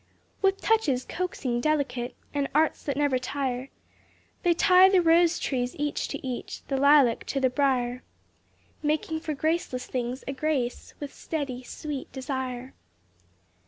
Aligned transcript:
With 0.41 0.59
touches 0.59 1.05
coaxing, 1.05 1.61
delicate, 1.61 2.15
And 2.33 2.47
arts 2.55 2.81
that 2.85 2.97
never 2.97 3.19
tire, 3.19 3.69
They 4.41 4.55
tie 4.55 4.89
the 4.89 4.99
rose 4.99 5.37
trees 5.37 5.75
each 5.77 6.07
to 6.07 6.27
each, 6.27 6.65
The 6.69 6.77
lilac 6.77 7.23
to 7.25 7.39
the 7.39 7.51
brier, 7.51 8.01
Making 8.81 9.19
for 9.19 9.35
graceless 9.35 9.85
things 9.85 10.23
a 10.27 10.33
grace, 10.33 10.95
With 10.99 11.13
steady, 11.13 11.61
sweet 11.61 12.11
desire. 12.11 12.73